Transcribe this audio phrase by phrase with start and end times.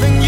[0.00, 0.27] loving you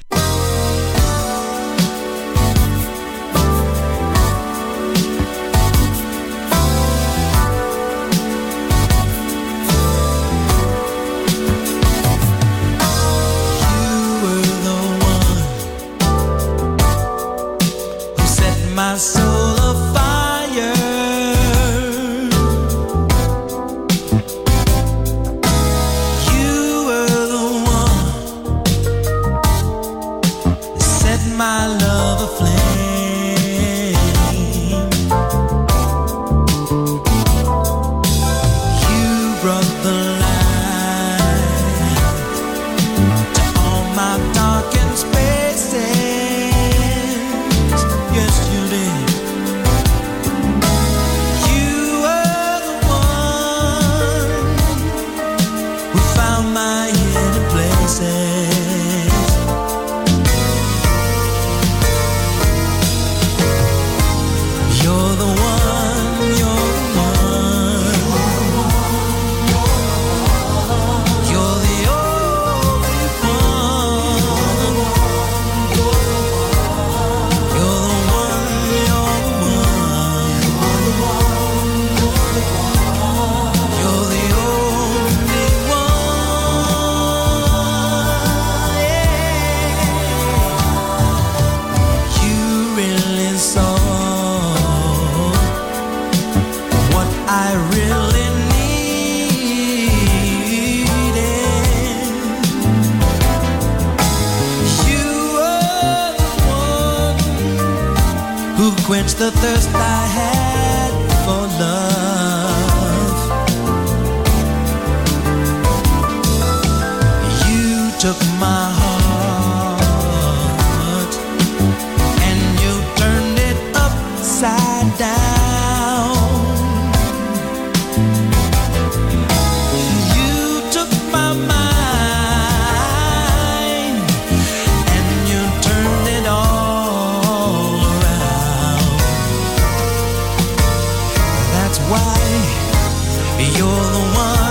[144.13, 144.50] One.